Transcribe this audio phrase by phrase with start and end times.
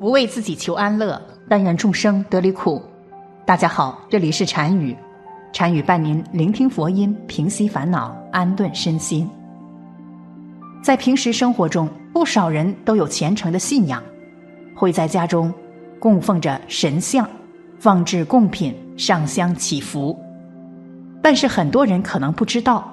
[0.00, 2.80] 不为自己求安乐，但愿众生得离苦。
[3.44, 4.96] 大家好，这里是禅语，
[5.52, 9.28] 禅语伴您聆听佛音，平息烦恼，安顿身心。
[10.84, 14.00] 在平时生活中，不少人都有虔诚的信仰，
[14.76, 15.52] 会在家中
[15.98, 17.28] 供奉着神像，
[17.80, 20.16] 放置贡品，上香祈福。
[21.20, 22.88] 但是很多人可能不知道，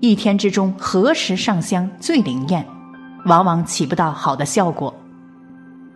[0.00, 2.66] 一天之中何时上香最灵验？
[3.26, 4.92] 往往起不到好的效果，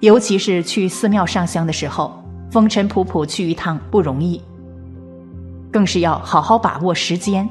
[0.01, 4.41] 尤其是去寺庙上香的时候，风尘仆仆去一趟不容易，
[5.71, 7.49] 更是要好好把握时间，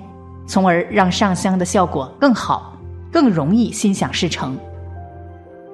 [0.48, 2.76] 从而让上香的效果更好，
[3.12, 4.58] 更容易心想事成。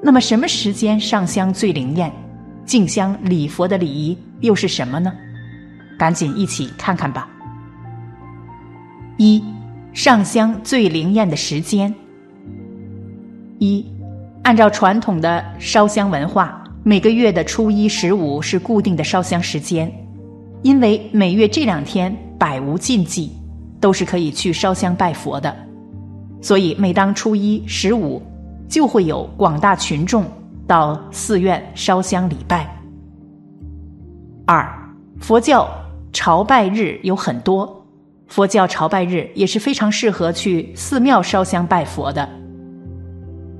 [0.02, 2.12] 那么，什么时间上香最灵验？
[2.66, 5.14] 敬香礼佛的礼仪又是什么呢？
[5.98, 7.28] 赶紧一起看看吧。
[9.18, 9.42] 一，
[9.94, 11.96] 上香最灵验的时间。
[13.60, 13.86] 一。
[14.44, 19.92] 按照传统的烧香文化，每个月的初一、十五是固定的烧香时间，
[20.62, 23.32] 因为每月这两天百无禁忌，
[23.82, 25.58] 都是可以去烧香拜佛的，
[26.44, 28.22] 所以每当初一、十五，
[28.70, 30.26] 就会有广大群众
[30.68, 32.70] 到寺院烧香礼拜。
[34.46, 34.72] 二，
[35.20, 35.68] 佛教
[36.14, 37.84] 朝拜日有很多，
[38.28, 42.30] 佛教朝拜日也是非常适合去寺庙烧香拜佛的。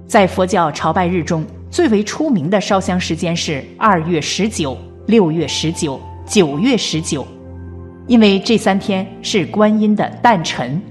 [0.06, 1.44] 在佛教朝拜日中，
[1.76, 7.28] 最为出名的烧香时间是二月十九、六月十九、九月十九，
[8.08, 10.82] 因为这三天是观音的诞辰，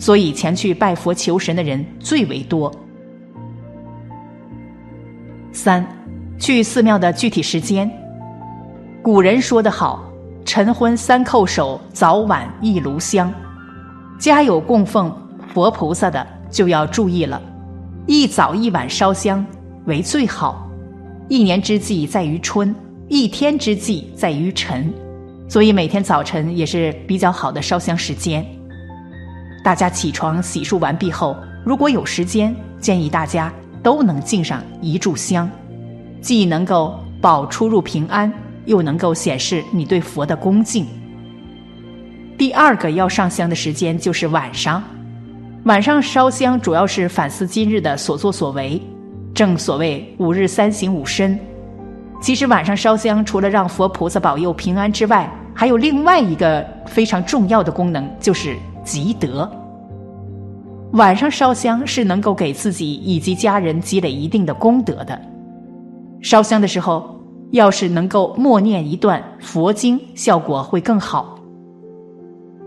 [0.00, 2.74] 所以前去拜佛求神的人最为多。
[5.52, 5.86] 三，
[6.40, 7.88] 去寺庙的具体时间，
[9.00, 10.12] 古人说得好
[10.44, 13.32] ：“晨昏三叩首，早晚一炉香。”
[14.18, 15.16] 家有供奉
[15.54, 17.40] 佛菩萨的就要注意了。
[18.08, 19.46] 一早一晚烧香
[19.86, 20.68] 为最好，
[21.28, 22.74] 一年之计在于春，
[23.08, 24.92] 一天之计在于晨，
[25.48, 28.44] 所以每天早晨也是比较好的烧香时间。
[29.64, 35.50] 大家起床洗漱完毕后，如果有时间，建议大家都能敬上一炷香，
[36.20, 38.32] 既能够保出入平安，
[38.66, 40.86] 又能够显示你对佛的恭敬。
[42.38, 44.82] 第二个要上香的时间就是晚上。
[45.64, 48.80] 晚上烧香主要是反思今日的所作所为，
[49.34, 51.38] 正所谓五日三省吾身。
[52.20, 59.50] 其实晚上烧香除了让佛菩萨保佑平安之外，还有另外一个非常重要的功能，就是积德。
[60.92, 65.20] 晚上烧香是能够给自己以及家人积累一定的功德的。
[66.20, 67.18] 烧香的时候，
[67.52, 71.38] 要是能够默念一段佛经，效果会更好。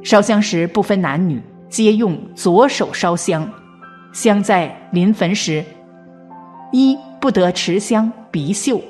[0.01, 1.41] 烧香时不分男女。
[1.69, 3.49] 皆用左手烧香，
[4.11, 5.65] 香在临焚时，
[6.73, 8.81] 一不得持香鼻嗅，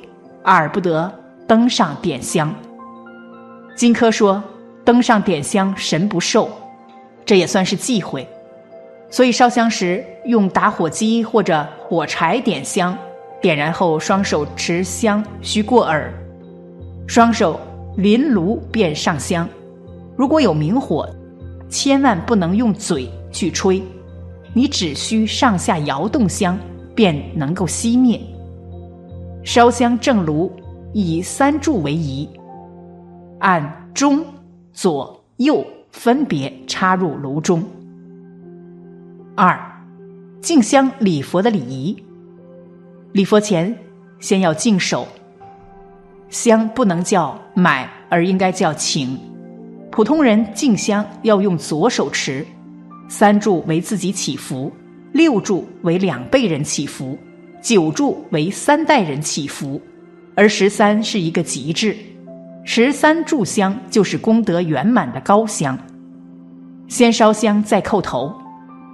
[0.42, 1.14] 二不得
[1.46, 2.56] 登上点香。
[3.76, 4.42] 金轲说，
[4.86, 6.50] 登上点香神不受，
[7.26, 8.26] 这也算是忌讳。
[9.10, 12.98] 所以烧香时用打火机或者火柴点香，
[13.42, 16.10] 点燃后双手持香须过耳，
[17.06, 17.60] 双手
[17.98, 19.46] 临炉便上香。
[20.16, 21.08] 如果有明火。
[21.70, 23.82] 千万不能用嘴去吹，
[24.54, 26.56] 你只需上下摇动香，
[26.96, 28.20] 便能够熄灭。
[29.44, 30.52] 烧香正炉
[30.94, 32.30] 以三柱为宜，
[33.40, 34.24] 按中、
[34.72, 37.64] 左、右分别插入炉中。
[39.36, 39.60] 二，
[40.42, 42.04] 敬香礼佛的礼仪，
[43.12, 43.76] 礼佛前
[44.20, 45.08] 先要净手，
[46.30, 49.20] 香不能叫买，而应该叫请。
[49.92, 52.46] 普通人敬香要用左手持，
[53.10, 54.72] 三柱为自己祈福，
[55.14, 57.16] 六柱为两辈人祈福，
[57.62, 59.80] 九柱为三代人祈福，
[60.36, 61.96] 而十三是一个极致，
[62.66, 65.78] 十三炷香就是功德圆满的高香。
[66.88, 68.34] 先烧香再叩头，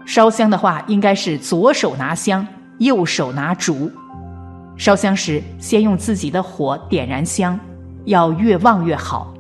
[0.06, 2.46] 烧香的话应该是左手拿香，
[2.79, 3.90] 右手拿烛。
[4.75, 7.58] 烧香时先用自己的火点燃香，
[8.03, 9.34] 要越旺越好。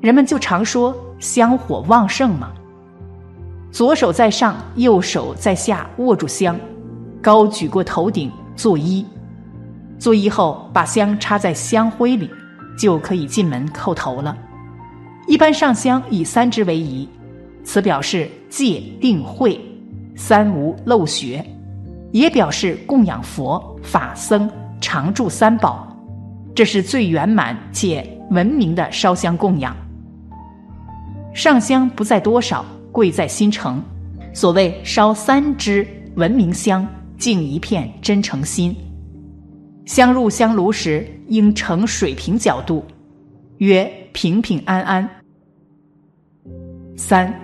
[0.00, 2.52] 人们就常说香火旺盛嘛。
[3.72, 6.60] 左手在上，右手在下，握住香，
[7.22, 9.02] 高举过头顶，作揖。
[9.98, 12.30] 作揖后，把香插在香灰里，
[12.78, 14.36] 就可以进门叩头了。
[15.26, 17.08] 一般上香以三支为宜，
[17.64, 19.58] 此表示戒定慧
[20.14, 21.42] 三无漏学，
[22.10, 24.50] 也表示供养佛法僧
[24.82, 25.96] 常住三宝，
[26.54, 29.74] 这是最圆满且文明的烧香供养。
[31.32, 33.82] 上香不在多少，贵在心诚。
[34.34, 36.86] 所谓烧三支文明香，
[37.18, 38.76] 敬一片真诚心。
[39.84, 42.84] 香入香炉时应呈水平角度，
[43.58, 45.10] 曰平平安安。
[46.96, 47.34] 三、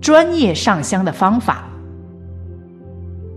[0.00, 1.68] 专业上香的方法：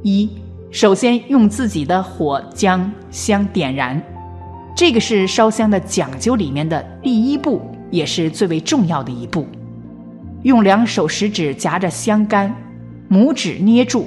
[0.03, 0.29] 一、
[0.71, 4.01] 首先用自己的火将香点燃，
[4.75, 9.47] 这个是烧香的讲究里面的第一步，也是最为重要的一步。
[10.43, 12.53] 用两手食指夹着香杆，
[13.09, 14.05] 拇指捏住，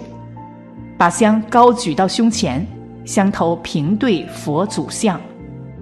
[0.97, 2.67] 把香高举到胸前，
[3.05, 5.21] 香头平对佛祖像，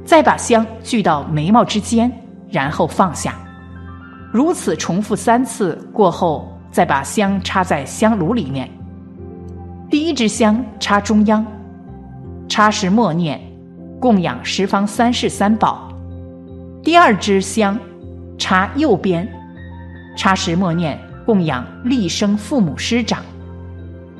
[0.04, 2.10] 再把香聚到眉毛之间，
[2.50, 3.34] 然后放下。
[4.32, 8.68] 如此重复三次过后，再把香插在香炉里面。
[9.88, 11.46] 第一支香插中央，
[12.48, 13.40] 插时默念
[14.00, 15.88] 供养十方三世三宝；
[16.82, 17.78] 第二支香
[18.36, 19.28] 插右边。
[20.16, 23.22] 插时默念供养立生父母师长，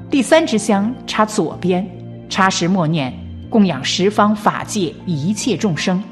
[0.08, 1.86] 第三支香插左边，
[2.28, 3.12] 插时默念
[3.48, 6.02] 供养十方法界一切众生。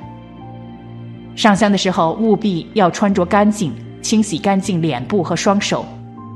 [1.37, 3.73] 上香的时候务必要穿着干净，
[4.03, 5.85] 清洗干净脸部和双手，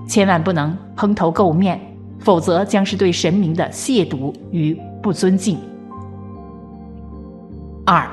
[0.06, 1.80] 千万不能蓬头垢面，
[2.20, 5.58] 否则将是对神明的亵渎与不尊敬。
[7.84, 8.08] 二，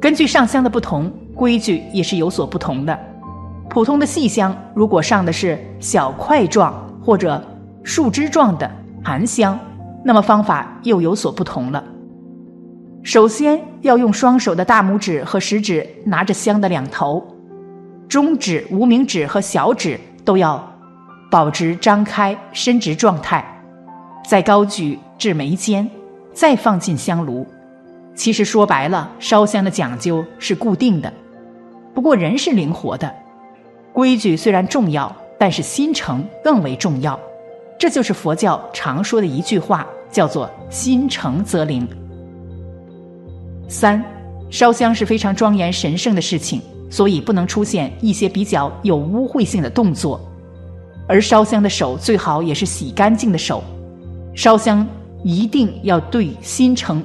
[0.00, 2.98] 根据上香的不同，规矩也是有所不同的。
[3.76, 6.74] 普通的细香，如果上的是小块状
[7.04, 7.46] 或者
[7.82, 8.70] 树枝状的
[9.04, 9.60] 含香，
[10.02, 11.84] 那么方法又有所不同了。
[13.02, 17.22] 首先要用双手的大拇指和食指拿着香的两头，
[18.08, 20.72] 中指、无名指和小指都要
[21.30, 23.44] 保持张开伸直状态，
[24.26, 25.86] 再高举至眉间，
[26.32, 27.46] 再放进香炉。
[28.14, 31.12] 其实说白了，烧香的讲究是固定的，
[31.92, 33.14] 不过人是灵活的。
[33.96, 37.18] 规矩虽然重要，但是心诚更为重要。
[37.78, 41.88] 这就是佛教常说的一句话，叫做“心诚则灵”。
[43.68, 44.04] 三，
[44.50, 46.60] 烧香是非常庄严神圣的事情，
[46.90, 50.20] 所以不能出现一些比较有污秽性的动作。
[51.08, 53.64] 而烧香的手最好也是洗干净的手。
[54.34, 54.86] 烧香
[55.24, 57.02] 一定要对心诚，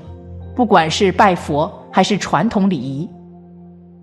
[0.54, 3.08] 不管是拜佛还是传统礼仪。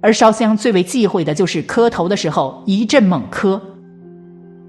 [0.00, 3.60] 而烧香最为忌讳的就是磕头的时候一阵猛磕，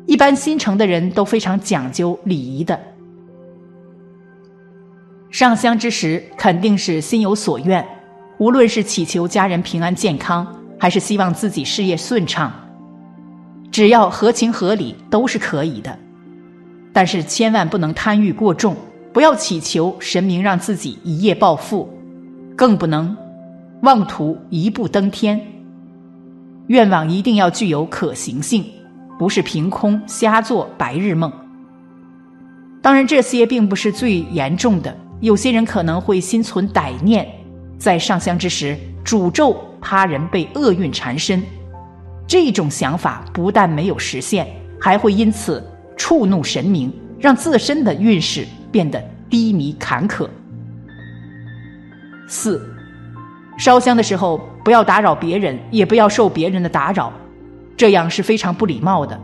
[0.05, 2.79] 一般心诚的人都非常讲究礼仪的。
[5.29, 7.85] 上香之时肯定是心有所愿，
[8.39, 10.47] 无论是祈求家人平安健康，
[10.79, 12.51] 还是希望自己事业顺畅，
[13.71, 15.95] 只要合情合理都是可以的。
[16.91, 18.75] 但是千万不能贪欲过重，
[19.13, 21.87] 不要祈求神明让自己一夜暴富，
[22.55, 23.15] 更不能。
[23.81, 25.39] 妄图一步登天，
[26.67, 28.65] 愿望一定要具有可行性，
[29.17, 31.31] 不是凭空瞎做白日梦。
[32.81, 34.95] 当然，这些并不是最严重的。
[35.21, 37.25] 有些人可能会心存歹念，
[37.77, 41.41] 在上香之时诅咒他人被厄运缠身。
[42.27, 44.45] 这种想法不但没有实现，
[44.79, 45.65] 还会因此
[45.95, 50.27] 触怒神明，让自身的运势变得低迷坎坷。
[52.27, 52.68] 四。
[53.59, 57.11] 烧香的时候，不要打扰别人，也不要受别人的打扰，
[57.75, 59.19] 这样是非常不礼貌的。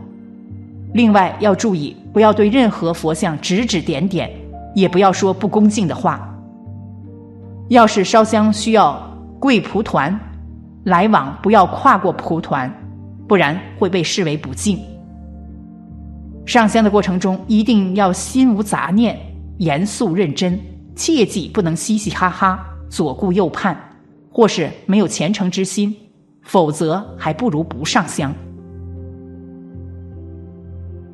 [0.92, 4.30] 另外要注意，不要对任何佛像指指点点，
[4.74, 6.30] 也不要说不恭敬的话。
[7.68, 9.02] 要是烧香需要
[9.40, 10.20] 跪蒲团，
[10.84, 12.70] 来往不要跨过蒲团，
[13.26, 14.78] 不然会被视为不敬。
[16.44, 19.18] 上香的过程中一定要心无杂念，
[19.56, 20.60] 严肃认真，
[20.94, 23.74] 切记不能嘻嘻哈哈，左顾右盼。
[24.36, 25.96] 或是没有虔诚之心，
[26.42, 28.34] 否则还不如不上香。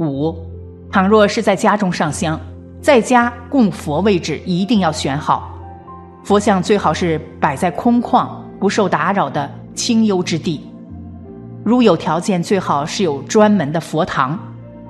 [0.01, 0.35] 五，
[0.91, 2.41] 倘若是在家中上香，
[2.81, 5.57] 在家供佛位置一定要选好，
[6.25, 10.63] 佛像最好是摆在空旷、不受打扰的清幽之地。
[11.63, 14.37] 如有条件，最好是有专门的佛堂，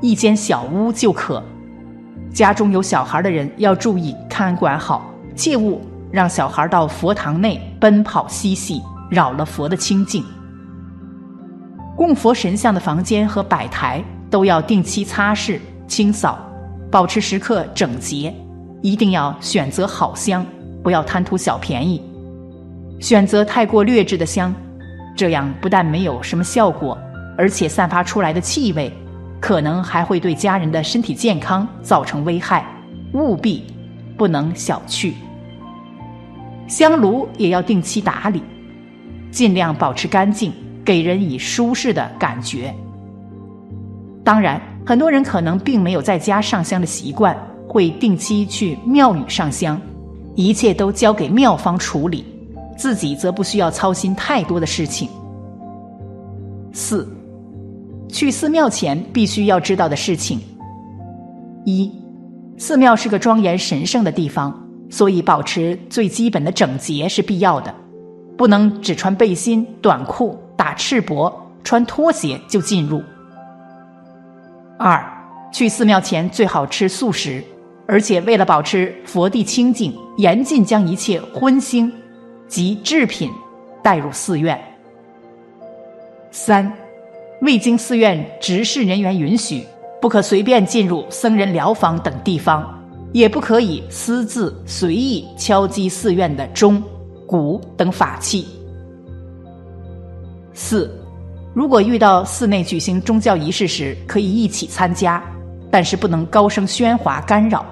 [0.00, 1.44] 一间小屋就可。
[2.32, 5.04] 家中有小孩的人要注意看管好，
[5.36, 5.82] 切勿。
[6.12, 10.22] 让小孩到佛堂内奔跑嬉戏，扰了佛的清净。
[11.96, 16.38] 供佛神像的房间和摆台都要定期擦拭清扫，
[16.90, 18.32] 保持时刻整洁。
[18.82, 20.44] 一定要选择好香，
[20.82, 22.02] 不要贪图小便宜。
[23.00, 24.52] 选择太过劣质的香，
[25.16, 26.98] 这样不但没有什么效果，
[27.38, 28.92] 而且散发出来的气味，
[29.40, 32.66] 可能还会对家人的身体健康造成危害。
[33.14, 33.64] 务必
[34.16, 35.12] 不能小觑。
[36.72, 38.42] 香炉也要定期打理，
[39.30, 40.50] 尽量保持干净，
[40.82, 42.74] 给人以舒适的感觉。
[44.24, 47.36] 当然，很多人可能并没有在家上香的习惯，
[47.68, 49.78] 会定期去庙宇上香，
[50.34, 52.24] 一切都交给庙方处理，
[52.78, 55.10] 自己则不需要操心太多的事情。
[56.72, 57.06] 四，
[58.08, 60.40] 去寺庙前必须要知道的事情：
[61.66, 61.92] 一，
[62.56, 64.58] 寺庙是个庄严神圣的地方，
[64.92, 67.74] 所以保持最基本的整洁是必要的，
[68.36, 71.32] 不能只穿背心、短裤、打赤膊、
[71.64, 73.02] 穿拖鞋就进入。
[74.78, 75.02] 二，
[75.50, 77.42] 去寺庙前最好吃素食。
[77.86, 81.90] 而且为了保持佛地清净，严禁将一切荤腥
[82.46, 83.30] 及制品
[83.82, 84.60] 带入寺院。
[86.30, 86.70] 三，
[87.40, 89.64] 未经寺院执事人员允许，
[90.02, 92.81] 不可随便进入僧人疗房等地方，
[93.12, 96.82] 也不可以私自随意敲击寺院的钟、
[97.26, 98.46] 鼓等法器。
[100.52, 100.90] 四，
[101.54, 105.22] 如果遇到寺内举行宗教仪式时，可以一起参加。
[105.74, 107.64] 但是不能高声喧哗干扰。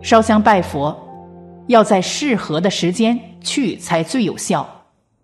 [0.00, 0.98] 烧香拜佛，
[1.66, 4.66] 要在适合的时间去才最有效，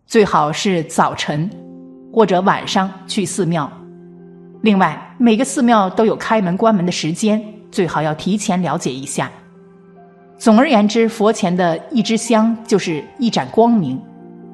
[0.06, 1.48] 最好是早晨
[2.12, 3.72] 或者晚上去寺庙。
[4.60, 9.30] 另外，每个寺庙都有开门关门的时间，最好要提前了解一下。
[10.38, 14.00] 总而言之，佛前的一支香就是一盏光明。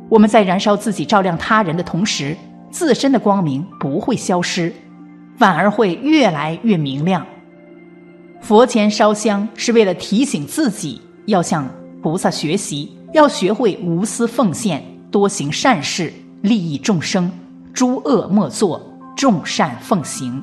[0.08, 2.36] 我们在燃烧自己、照亮他人的同时，
[2.70, 4.72] 自身的光明不会消失。
[5.38, 7.26] 反而会越来越明亮。
[8.40, 11.68] 佛前烧香是为了提醒自己要向
[12.02, 17.30] 菩萨学习，要学会无私奉献，多行善事，利益众生，
[17.74, 18.80] 诸恶莫作，
[19.14, 20.42] 众善奉行。